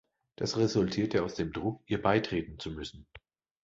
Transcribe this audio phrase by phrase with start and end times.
[0.35, 3.05] Das resultierte aus dem Druck, ihr beitreten zu müssen.